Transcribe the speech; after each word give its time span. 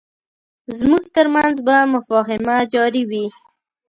زموږ 0.77 1.03
ترمنځ 1.15 1.55
به 1.65 1.75
مفاهمه 1.93 2.57
جاري 2.73 3.03
وي. 3.09 3.25